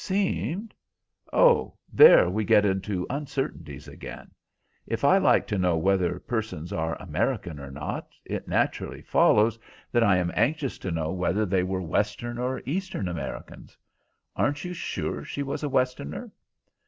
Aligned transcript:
"Seemed? 0.03 0.73
Oh, 1.31 1.75
there 1.93 2.27
we 2.27 2.43
get 2.43 2.65
into 2.65 3.05
uncertainties 3.07 3.87
again. 3.87 4.31
If 4.87 5.03
I 5.03 5.19
like 5.19 5.45
to 5.45 5.59
know 5.59 5.77
whether 5.77 6.17
persons 6.17 6.73
are 6.73 6.95
Americans 6.99 7.59
or 7.59 7.69
not, 7.69 8.07
it 8.25 8.47
naturally 8.47 9.03
follows 9.03 9.59
that 9.91 10.01
I 10.03 10.17
am 10.17 10.31
anxious 10.33 10.79
to 10.79 10.89
know 10.89 11.11
whether 11.11 11.45
they 11.45 11.61
were 11.61 11.83
Western 11.83 12.39
or 12.39 12.63
Eastern 12.65 13.07
Americans. 13.07 13.77
Aren't 14.35 14.65
you 14.65 14.73
sure 14.73 15.23
she 15.23 15.43
was 15.43 15.61
a 15.61 15.69
Westerner?" 15.69 16.31